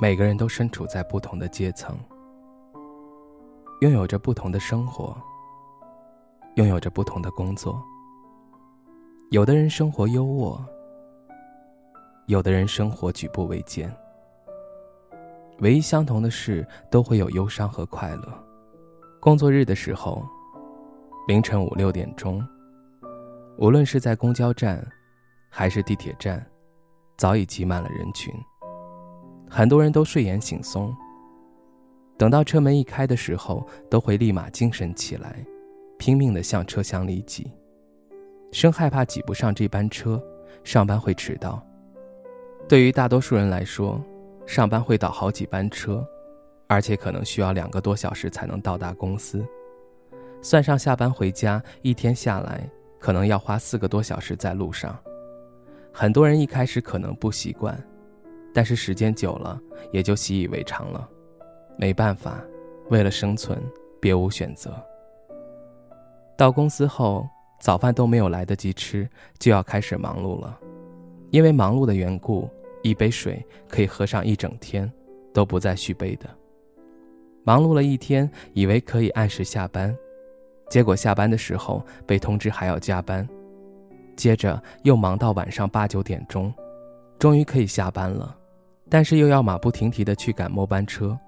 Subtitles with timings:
[0.00, 1.96] 每个人都身处在不同的阶层，
[3.80, 5.16] 拥有着不同的生活，
[6.56, 7.80] 拥有着不同的工作。
[9.30, 10.60] 有的人生活优渥，
[12.26, 13.94] 有的人生活举步维艰。
[15.60, 18.44] 唯一相同的是，都会有忧伤和快乐。
[19.20, 20.26] 工作日的时候，
[21.28, 22.44] 凌晨五六点钟，
[23.58, 24.84] 无论是在公交站，
[25.48, 26.44] 还是地铁站，
[27.16, 28.34] 早已挤满了人群。
[29.48, 30.92] 很多人都睡眼惺忪，
[32.16, 35.44] 等到车门一开的时候，都会立马精神起来，
[35.98, 37.50] 拼命地向车厢里挤，
[38.50, 40.22] 生害怕挤不上这班车，
[40.64, 41.64] 上班会迟到。
[42.68, 44.00] 对于大多数人来说，
[44.46, 46.04] 上班会倒好几班车，
[46.66, 49.46] 而且可能需要两个多小时才能到达公司，
[50.42, 54.98] 算上下班回家，一天下来可能要花四个多小时在路上。
[55.92, 57.78] 很多人一开始可能不习惯。
[58.54, 59.60] 但是时间久了，
[59.92, 61.06] 也就习以为常了。
[61.76, 62.40] 没办法，
[62.88, 63.60] 为了生存，
[64.00, 64.72] 别无选择。
[66.38, 67.28] 到公司后，
[67.60, 69.08] 早饭都没有来得及吃，
[69.40, 70.58] 就要开始忙碌了。
[71.30, 72.48] 因为忙碌的缘故，
[72.84, 74.90] 一杯水可以喝上一整天，
[75.32, 76.30] 都不再续杯的。
[77.42, 79.94] 忙碌了一天，以为可以按时下班，
[80.70, 83.28] 结果下班的时候被通知还要加班，
[84.14, 86.54] 接着又忙到晚上八九点钟，
[87.18, 88.36] 终于可以下班了。
[88.88, 91.18] 但是又要马不停蹄地去赶末班车，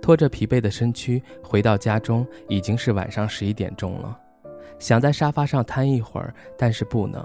[0.00, 4.18] 拖着疲惫的身躯回到家中，已经是晚上十一点钟了。
[4.78, 7.22] 想在沙发上瘫一会儿，但是不能，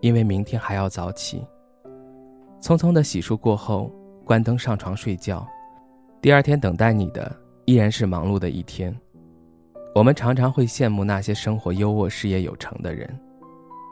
[0.00, 1.44] 因为明天还要早起。
[2.60, 3.90] 匆匆的洗漱过后，
[4.24, 5.46] 关灯上床睡觉。
[6.20, 8.94] 第二天等待你的依然是忙碌的一天。
[9.94, 13.08] 我们常常会羡慕那些生活优渥、事业有成的人，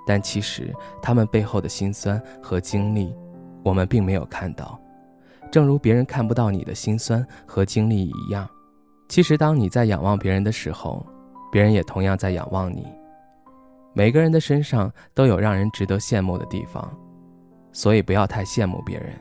[0.06, 3.12] 但其实他们背后的辛酸和经历，
[3.64, 4.78] 我们并没有看到。
[5.50, 8.48] 正如别人看不到你的辛酸和经历一样，
[9.08, 11.04] 其实当你在仰望别人的时候，
[11.50, 12.86] 别人也同样在仰望你。
[13.94, 16.96] 每个人的身上都有让人值得羡慕的地方，
[17.72, 19.12] 所以不要太羡慕别人。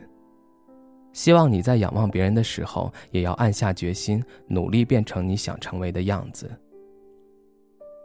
[1.14, 6.48] 希望你在仰望别人的时候，也要暗下决心，努力变成你想成为的样子。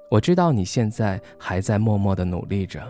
[0.10, 2.82] 我知道你现在还在默默的努力着，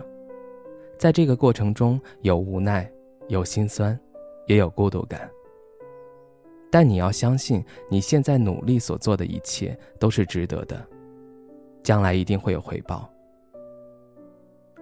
[0.98, 2.88] 在这个过程中有无奈，
[3.28, 3.98] 有心酸。
[4.46, 5.30] 也有孤独感，
[6.70, 10.86] 但你要相信，你现在努力所做的一切都是值得的，
[11.82, 13.08] 将来一定会有回报。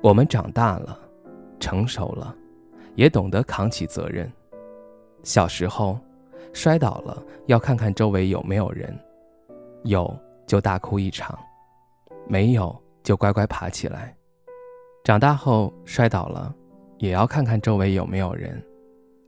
[0.02, 0.98] 我们长大了，
[1.60, 2.34] 成熟了，
[2.96, 4.30] 也懂得扛起责任。
[5.22, 5.96] 小时候
[6.52, 8.98] 摔倒了，要看看周围有没有人，
[9.84, 10.12] 有
[10.44, 11.38] 就大哭一场，
[12.26, 14.16] 没有就乖乖爬起来。
[15.04, 16.52] 长大后摔倒了，
[16.98, 18.60] 也要看看周围有没有人。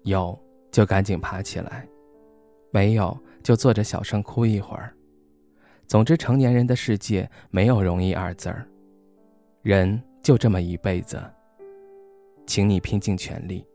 [0.05, 0.39] 有
[0.71, 1.87] 就赶紧爬起来，
[2.71, 4.95] 没有就坐着小声哭一会儿。
[5.87, 8.67] 总之，成年人的世界没有容易二字儿，
[9.63, 11.23] 人就这么一辈子，
[12.47, 13.67] 请你拼尽全力。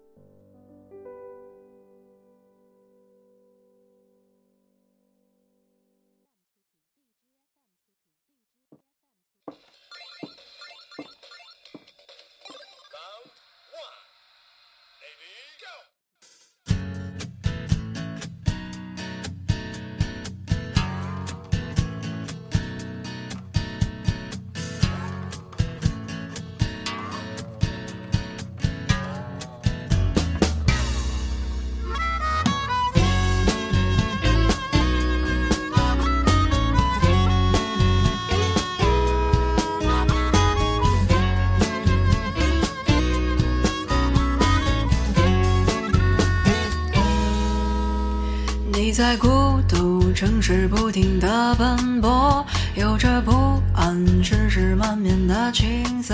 [48.99, 53.31] 在孤独城市不停地奔波，有着不
[53.73, 56.13] 安，世事满面的青涩，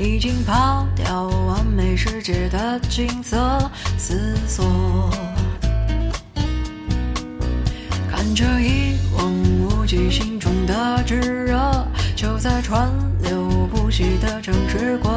[0.00, 5.10] 已经抛掉完美世界的景色，思索，
[8.10, 9.30] 看着一望
[9.60, 11.86] 无际心中的炙热，
[12.16, 12.90] 就在川
[13.22, 15.12] 流不息的城市滚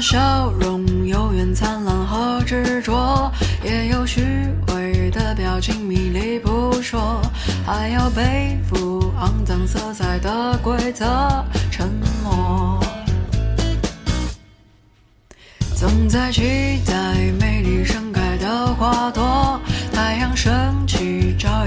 [0.00, 3.30] 笑容有远灿烂和执着，
[3.62, 4.22] 也有虚
[4.68, 7.20] 伪的表情迷离不说，
[7.66, 11.04] 还要背负肮脏色彩的规则，
[11.70, 11.86] 沉
[12.24, 12.80] 默。
[15.76, 16.94] 总在期待
[17.38, 19.60] 美丽盛开的花朵，
[19.92, 21.59] 太阳升起，照。